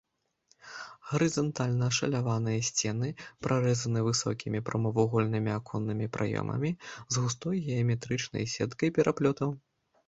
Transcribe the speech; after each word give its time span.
Гарызантальна 1.09 1.83
ашаляваныя 1.93 2.63
сцены 2.69 3.07
прарэзаны 3.49 3.99
высокімі 4.09 4.59
прамавугольнымі 4.71 5.51
аконнымі 5.59 6.05
праёмамі 6.17 6.75
з 7.11 7.29
густой 7.29 7.55
геаметрычнай 7.69 8.53
сеткай 8.57 8.89
пераплётаў. 9.01 9.49